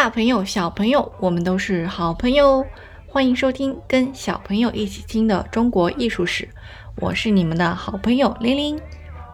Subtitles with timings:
[0.00, 2.64] 大朋友、小朋友，我们都是好朋友。
[3.06, 6.48] 欢迎收听跟小朋友一起听的中国艺术史，
[6.96, 8.80] 我是你们的好朋友玲玲。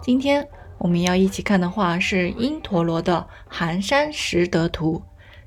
[0.00, 0.48] 今天
[0.78, 5.02] 我们要一起看的画是因陀罗的《寒山拾得图》。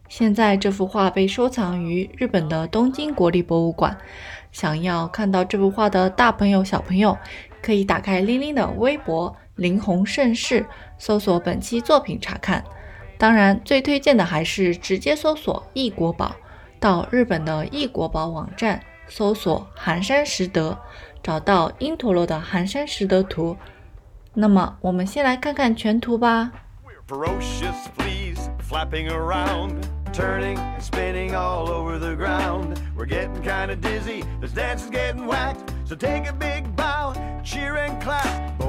[0.08, 3.98] 现在这幅画被收藏于日本的东京国立博物馆。
[4.52, 7.18] 想要看到这幅画的大朋友、小朋友，
[7.64, 10.64] 可以打开玲玲的微博“林红盛世”，
[11.00, 12.64] 搜索本期作品查看。
[13.18, 16.36] 当然，最推荐的还是直接搜索“异国宝”，
[16.80, 20.78] 到日本的异国宝网站搜索“寒山拾得”，
[21.24, 23.54] 找到因陀罗的《寒山拾得图》。
[24.36, 26.52] 那么，我们先来看看全图吧。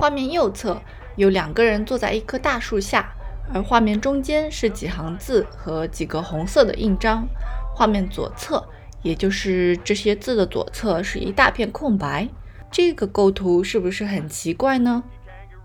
[0.00, 0.80] 画面右侧
[1.16, 3.12] 有两个人坐在一棵大树下。
[3.52, 7.26] 而画面中间是几行字和几个红色的印章，
[7.74, 8.68] 画面左侧，
[9.02, 12.28] 也就是这些字的左侧是一大片空白。
[12.70, 15.02] 这个构图是不是很奇怪呢？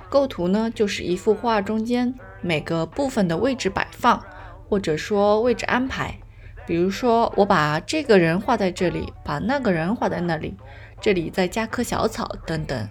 [0.09, 4.23] 构图呢，就是一幅画中间每个部分的位置摆放，
[4.69, 6.17] 或者说位置安排。
[6.65, 10.55] 比如说，我把这个人画在这里，把那个人画在那里，
[11.01, 12.87] 这里再加棵小草等等。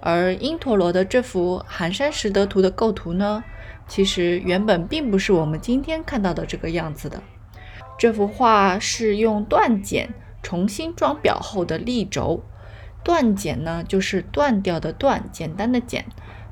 [0.00, 3.44] 而因陀罗的这幅《寒山拾得图》的构图呢？
[3.88, 7.22] 其实原本并不是我们今天看到的这个样子的。
[7.98, 10.12] 这幅画是用断剪
[10.42, 12.42] 重新装裱后的立轴。
[13.02, 16.04] 断剪呢，就是断掉的断，简单的简。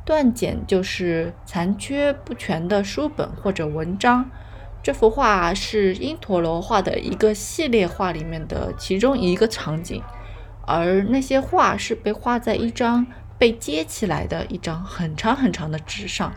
[0.04, 4.30] 断剪就是残缺不全的书本或者文章。
[4.82, 10.02] 这幅画是因陀罗画的一个系列画里面的其中一个场景，
[10.66, 13.06] 而那些画是被画在一张
[13.38, 16.32] 被接起来的一张很长很长的纸上。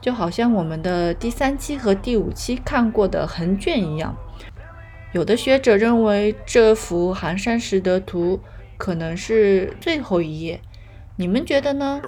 [0.00, 4.14] 就好像我们的第三期和第五期看过的横卷一样，
[5.12, 8.36] 有的学者认为这幅《寒山拾得图》
[8.76, 10.60] 可能是最后一页，
[11.16, 12.00] 你们觉得呢？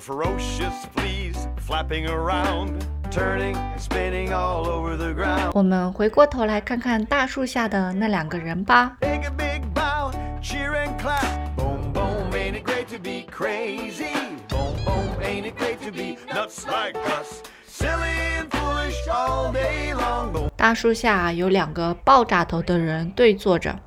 [5.52, 8.96] 我们回过头来看看大树下的那两个人吧。
[20.56, 23.80] 大树下有两个爆炸头的人对坐着，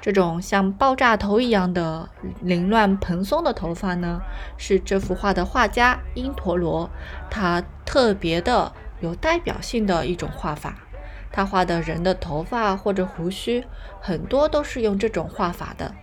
[0.00, 2.08] 这种像爆炸头一样的
[2.42, 4.20] 凌乱蓬松的头发呢，
[4.56, 6.90] 是这幅画的画家因陀罗
[7.30, 10.74] 他特别的有代表性的一种画法。
[11.30, 13.64] 他画的人的头发或者胡须
[14.00, 15.94] 很多都是用这种画法的。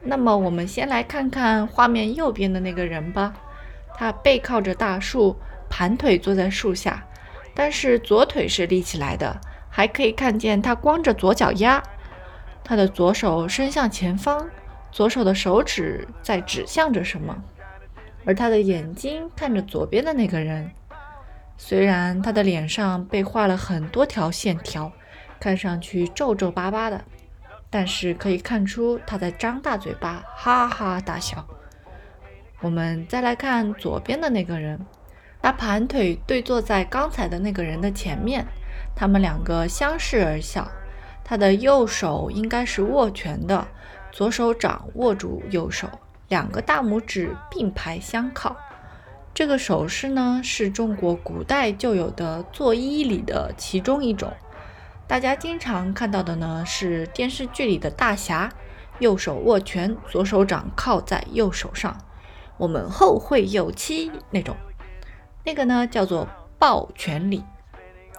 [0.00, 3.34] 那么我们先来看看画面右边的那个人吧，
[3.94, 5.36] 他背靠着大树。
[5.68, 7.06] 盘腿坐在树下，
[7.54, 11.82] 但是左腿是立起来的，还可以看见他光着左脚丫。
[12.64, 14.48] 他的左手伸向前方，
[14.90, 17.42] 左手的手指在指向着什么，
[18.24, 20.70] 而他的眼睛看着左边的那个人。
[21.56, 24.92] 虽然他的脸上被画了很多条线条，
[25.38, 27.04] 看上去皱皱巴巴的，
[27.70, 31.46] 但是可以看出他在张大嘴巴，哈哈大笑。
[32.60, 34.78] 我们再来看左边的那个人。
[35.46, 38.44] 他盘腿对坐在刚才的那个人的前面，
[38.96, 40.68] 他们两个相视而笑。
[41.22, 43.68] 他的右手应该是握拳的，
[44.10, 45.86] 左手掌握住右手，
[46.26, 48.56] 两个大拇指并排相靠。
[49.32, 54.32] 这个手势呢，是中国古代就有的作揖礼的其中一种。
[55.06, 58.52] 大家经常看到的呢，是电视剧里的大侠，
[58.98, 61.96] 右手握拳，左手掌靠在右手上，
[62.56, 64.56] 我们后会有期那种。
[65.46, 67.40] 那个呢叫做抱拳礼，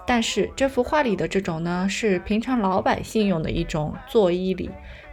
[0.06, 4.70] 但是这幅画里的这种呢是平常老百姓用的一种作揖礼，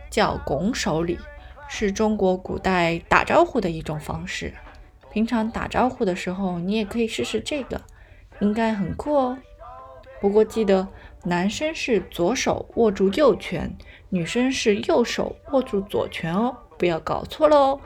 [0.10, 1.20] 叫拱手礼，
[1.68, 4.54] 是中国古代打招呼的一种方式。
[5.12, 7.82] 平常打招呼的时候，你也可以试试这个，
[8.40, 9.38] 应该很酷哦。
[10.22, 10.88] 不过记得
[11.26, 17.82] 男生是左手握住右拳，女生是右手握住左拳哦，不要搞错了哦。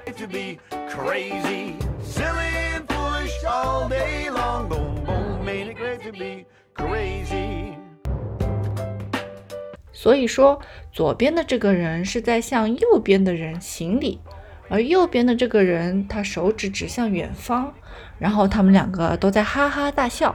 [10.02, 10.62] 所以说，
[10.94, 14.22] 左边的这个人是在向右边的人行礼，
[14.70, 17.74] 而右边的这个人他手指指向远方，
[18.18, 20.34] 然后他们两个都在哈哈大笑。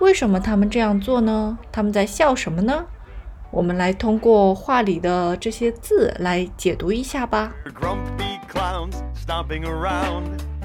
[0.00, 1.58] 为什么他们这样做呢？
[1.72, 2.84] 他们在笑什么呢？
[3.50, 7.54] 我们来通过画里的这些字来解读一下吧。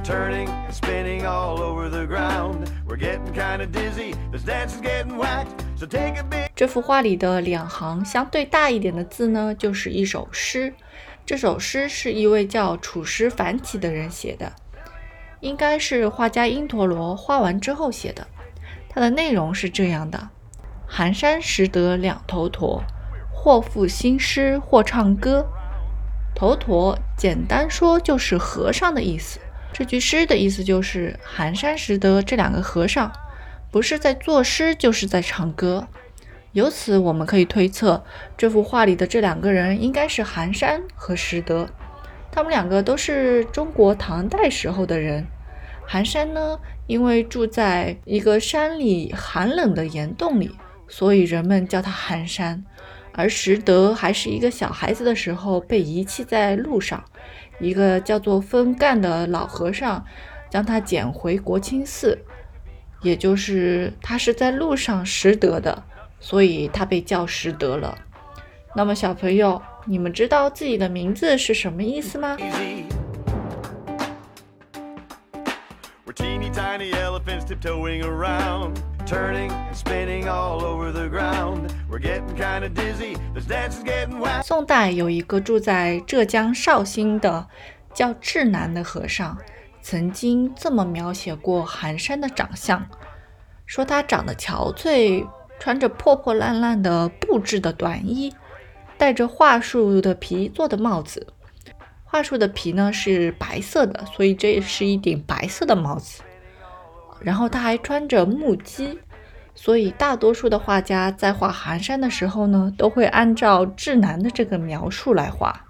[0.04, 2.70] turning and spinning all over the ground.
[2.88, 4.16] We're getting kind of dizzy.
[4.32, 5.67] This dance is getting whacked.
[6.56, 10.74] 这幅画里的两行相对大一点的字呢，就是一首诗。
[11.24, 14.54] 这首诗是一位叫楚石繁起的人写的，
[15.40, 18.26] 应该是画家因陀罗画完之后写的。
[18.90, 20.30] 它的内容是这样的：
[20.88, 22.82] 寒山拾得两头驼，
[23.32, 25.46] 或赋新诗，或唱歌。
[26.34, 29.40] 头陀简单说就是和尚的意思。
[29.74, 33.12] 这句诗的意思就是寒山拾得这两个和尚，
[33.78, 35.88] 不是在作诗，就是在唱歌。
[36.54, 38.04] 由此，我们可以推测，
[38.36, 41.70] 这幅画里的这两个人应该是寒山和拾得。
[42.32, 45.28] 他们两个都是中国唐代时候的人。
[45.86, 46.58] 寒山呢，
[46.88, 50.56] 因为住在一个山里寒冷的岩洞里，
[50.88, 52.66] 所以人们叫他寒山。
[53.12, 57.04] 而拾得还是一个小孩子的时候，被遗弃在路上，
[57.60, 60.04] 一个叫做分干的老和尚
[60.50, 62.18] 将他捡回国清寺，
[63.02, 65.84] 也就是他是在路上拾得的。
[66.20, 67.96] 所以他被叫拾得了。
[68.76, 72.36] 那么小朋友，你们知道自己的名字是什么意思吗？
[84.44, 87.48] 宋代有一个住在浙江绍兴的
[87.94, 89.38] 叫智南的和尚，
[89.82, 92.86] 曾经这么描写过寒山的长相，
[93.66, 95.26] 说他长得憔悴。
[95.60, 98.32] 穿着破破烂烂的布制的短衣，
[98.96, 101.34] 戴着桦树的皮做的帽子。
[102.04, 106.22] 桦树的皮呢是白色的，所以这是一顶白色的帽子。
[107.20, 109.00] 然后他还穿着木屐，
[109.56, 115.66] 所以大多数的画家在画寒山的时候呢，都会按照智南的这个描述来画。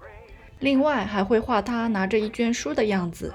[0.58, 3.32] 另外还会画他拿着一卷书的样子，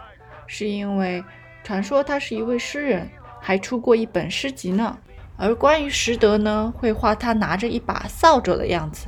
[0.48, 1.24] 是因为
[1.64, 3.10] 传说他是一位诗人，
[3.40, 4.98] 还出过一本诗集呢。
[5.36, 9.08] 而关于拾得呢，会画他拿着一把扫帚的样子，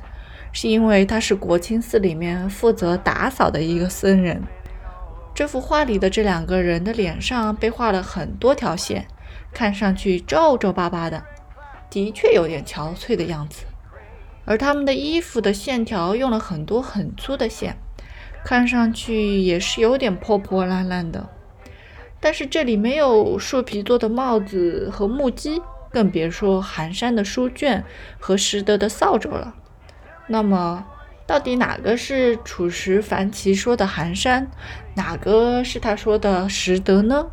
[0.52, 4.42] 是因为他是国清寺里面负责打扫的一个僧人。
[5.36, 9.06] 这幅画里的这两个人的脸上被画了很多条线，
[9.54, 11.24] 看上去皱皱巴巴的，
[11.90, 13.66] 的确有点憔悴的样子。
[14.46, 17.78] 而他们的衣服的线条用了很多很粗的线，
[18.46, 21.28] 看上去也是有点破破烂烂的。
[22.22, 25.62] 但是这里没有树皮做的帽子和木屐。
[25.92, 27.82] 更别说寒山的书卷
[28.20, 29.56] 和拾得的扫帚了。
[30.28, 30.86] 那么，
[31.26, 34.52] 到底哪个是楚石凡奇说的寒山，
[34.96, 37.28] 哪个是他说的拾得呢？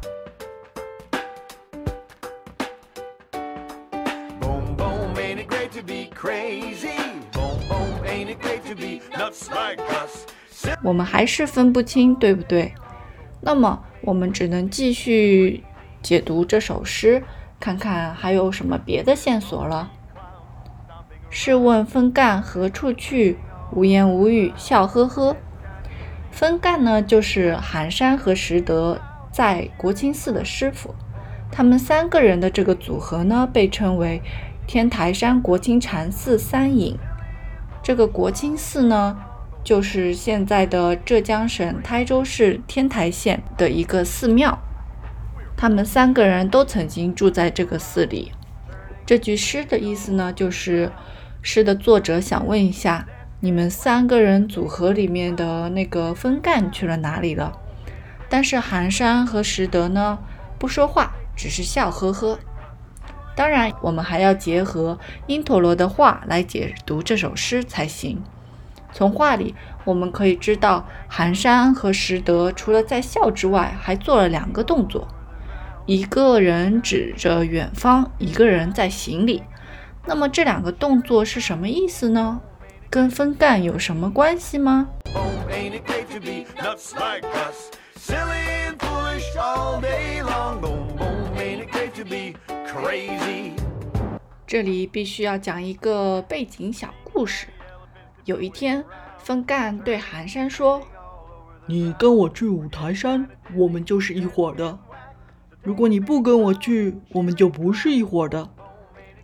[10.83, 12.73] 我们还是分不清，对不对？
[13.41, 15.65] 那么，我们只能继续
[16.03, 17.23] 解读这首诗。
[17.59, 19.91] 看看还有什么别的线索了。
[21.31, 23.39] 试问分干何处去？
[23.73, 25.37] 无言无语笑呵呵。
[26.31, 29.01] 分干呢，就是寒山和拾得
[29.31, 30.95] 在国清寺的师傅。
[31.51, 34.21] 他们三个人的这个组合呢，被称为
[34.67, 36.99] 天台山国清禅寺三隐。
[37.83, 39.19] 这个国清寺呢，
[39.65, 44.59] 就是现在的浙江省台州市天台县的一个寺庙。
[45.57, 48.33] 他们三个人都曾经住在这个寺里。
[49.07, 50.91] 这句诗的意思呢，就是
[51.41, 53.07] 诗的作者想问一下，
[53.41, 57.59] 你们三个人组合里面的那个分干去了哪里了？
[58.29, 60.19] 但是寒山和拾得呢，
[60.59, 62.39] 不说话，只是笑呵呵。
[63.37, 68.23] 当然，我们还要结合因陀罗的话来解读这首诗才行。
[68.93, 75.09] 从画里我们可以知道，寒山和拾得除了在笑之外，还做了两个动作。
[75.87, 79.43] 一个人指着远方，一个人在行礼。
[80.07, 82.41] 那么这两个动作是什么意思呢？
[82.91, 84.89] 跟分干有什么关系吗？
[94.47, 97.47] 这里必须要讲一个背景小故事。
[98.25, 98.85] 有一天，
[99.19, 100.83] 风干对寒山说
[101.67, 104.79] ：“你跟我去五台山，我们就是一伙的。”
[105.63, 108.49] 如果你不跟我去，我们就不是一伙的。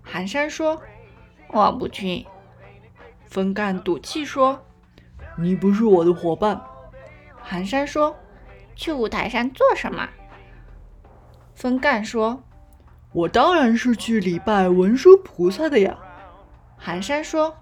[0.03, 0.81] 寒山说
[1.51, 2.27] ：“我不去。”
[3.27, 4.65] 风干赌气说
[5.37, 6.61] ：“你不是我的伙伴。”
[7.43, 8.17] 寒山说
[8.77, 10.09] ：“去五台山做什么？”
[11.55, 12.43] 风干说
[13.13, 15.99] ：“我当然是去礼拜文殊菩萨的呀。”
[16.79, 17.57] 寒山说：“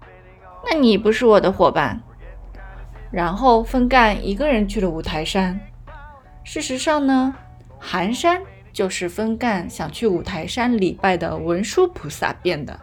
[0.69, 2.01] 那你不是我的伙伴。”
[3.11, 5.59] 然后分干一个人去了五台山。
[6.43, 7.35] 事实上呢，
[7.79, 8.41] 寒山。
[8.73, 12.79] 就是分干想去五台山礼拜的文殊菩萨变的。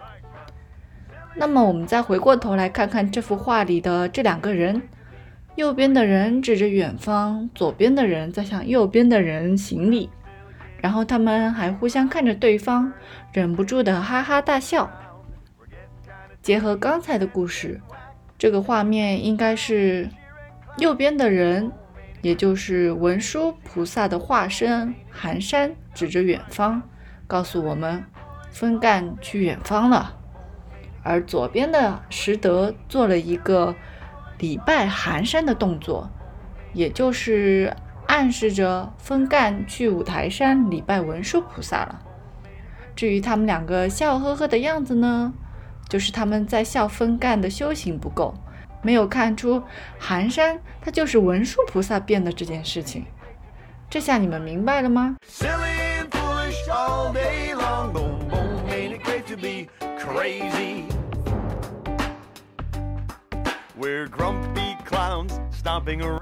[1.36, 4.82] 那么我们再回过头来看看这幅画里的这两个人，
[5.54, 10.10] 右边的人指着远方，左边的人在向右边的人行礼，
[10.78, 12.92] 然后他们还互相看着对方，
[13.32, 14.90] 忍不住的哈哈大笑。
[16.44, 17.80] 结合刚才的故事，
[18.36, 20.10] 这个画面应该是
[20.76, 21.72] 右边的人，
[22.20, 26.82] 也就是文殊菩萨的化身寒山，指着远方，
[27.26, 28.04] 告诉我们
[28.50, 30.18] 分干去远方了。
[31.02, 33.74] 而左边的石德做了一个
[34.36, 36.10] 礼拜寒山的动作，
[36.74, 37.74] 也就是
[38.06, 42.02] 暗示着分干去五台山礼拜文殊菩萨了。
[42.94, 45.32] 至于他们两个笑呵呵的样子呢，
[45.88, 48.34] 就是他们在校分干的修行不够，
[48.82, 49.62] 没有看出
[49.98, 53.04] 寒山它就是文殊菩萨变的这件事情。
[53.88, 55.16] 这下你们明白了吗？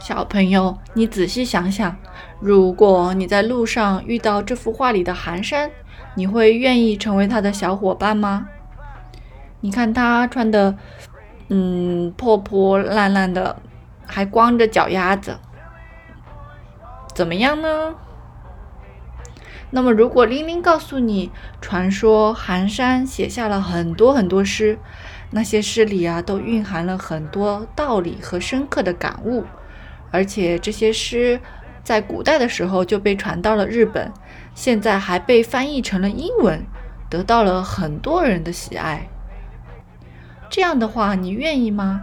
[0.00, 1.96] 小朋友，你仔细想想，
[2.40, 5.70] 如果你在路上遇到这幅画里的寒山，
[6.14, 8.46] 你会愿意成为他的小伙伴吗？
[9.62, 10.76] 你看他穿的，
[11.48, 13.56] 嗯，破破烂烂的，
[14.06, 15.38] 还光着脚丫子，
[17.14, 17.94] 怎么样呢？
[19.70, 24.78] 那么，如果玲玲告诉你，传说寒山写下了很多很多诗。
[25.30, 29.44] 那些诗里啊，都蕴含了很多道理和深刻的感悟，
[30.10, 31.40] 而且这些诗
[31.82, 34.12] 在古代的时候就被传到了日本，
[34.54, 36.62] 现在还被翻译成了英文，
[37.08, 39.08] 得到了很多人的喜爱。
[40.54, 42.02] 这样的话，你愿意吗？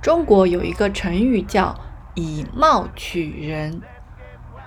[0.00, 1.76] 中国有一个成语叫
[2.14, 3.82] “以貌取人”，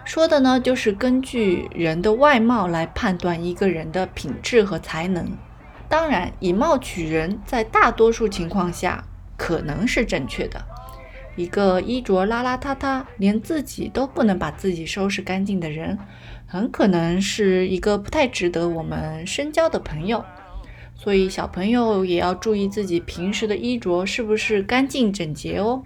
[0.03, 5.25] 说的呢就是根据人的外貌来判断一个人的品质和才能。
[5.87, 9.01] 当然，“以貌取人”在大多数情况下
[9.37, 10.61] 可能是正确的。
[11.35, 15.97] 一个衣着邋邋遢遢，连自己都不能把自己收拾干净的人，
[16.45, 20.23] 很可能是一个不太值得我们深交的朋友。
[20.93, 25.83] 所以小朋友也要注意自己平时的衣着是不是干净整洁哦。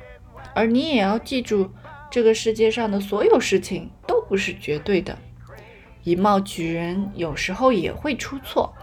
[0.53, 1.69] 而你也要记住，
[2.09, 5.17] 这个世界上的所有事情都不是绝对的，
[6.03, 8.73] 以貌取人有时候也会出错。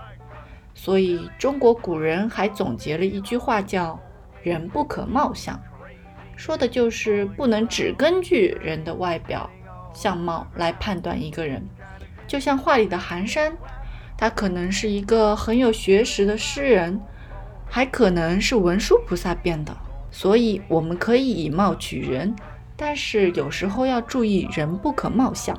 [0.74, 4.00] 所以中国古人还总结了一句话叫
[4.42, 5.60] “人不可貌相”，
[6.42, 9.48] 说的就是不能只根据人的外表
[9.94, 11.64] 相貌来判断一个人。
[12.26, 13.56] 就像画里的寒山。
[14.18, 17.00] 他可能是一个很有学识的诗人，
[17.68, 19.76] 还可能是文殊菩萨变的。
[20.10, 22.34] 所以我们可以以貌取人，
[22.76, 25.56] 但是有时候要注意人不可貌相，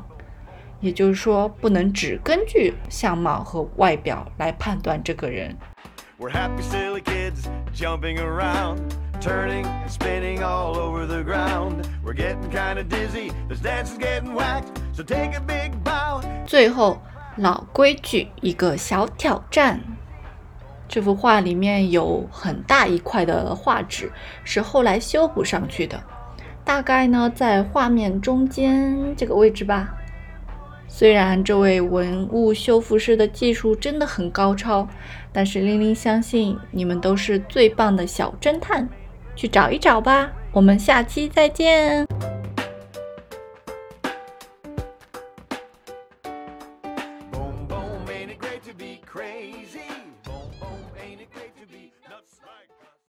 [0.81, 5.57] 也就是说不能只根据相貌和外表来判断这个人。
[9.23, 13.31] Turning and spinning all over the ground, we're getting kind of dizzy.
[13.47, 16.21] This dad's getting whacked, so take a big bow.
[16.45, 17.01] 最后
[17.37, 19.79] 老规矩，一个小挑战。
[20.89, 24.11] 这幅画里面有很大一块的画纸
[24.43, 26.03] 是后来修补上去的，
[26.65, 29.95] 大概呢，在画面中间这个位置吧。
[30.89, 34.85] 虽然这位文物修复师的技术真的很高超，
[35.31, 38.89] 但是琳琳相信你们都是最棒的小侦探。
[39.35, 40.31] 去找一找吧。
[40.51, 42.07] 我们下期再见。